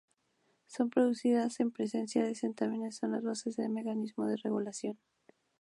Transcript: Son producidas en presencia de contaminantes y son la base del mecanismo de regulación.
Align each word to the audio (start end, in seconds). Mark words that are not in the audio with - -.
Son 0.65 0.89
producidas 0.89 1.59
en 1.59 1.69
presencia 1.69 2.23
de 2.23 2.33
contaminantes 2.35 2.95
y 2.95 2.97
son 3.01 3.11
la 3.11 3.19
base 3.21 3.51
del 3.55 3.69
mecanismo 3.69 4.25
de 4.25 4.37
regulación. 4.37 4.97